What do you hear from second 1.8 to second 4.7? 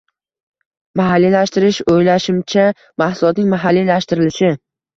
oʻylashimcha, mahsulotning mahalliylashtirilishi.